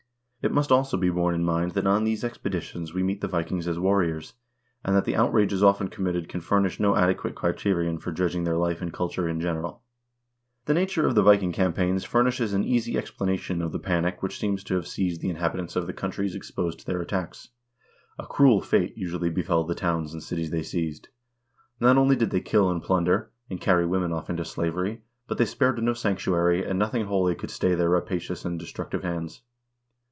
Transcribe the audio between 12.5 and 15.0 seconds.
an easy explanation of the panic which seems to have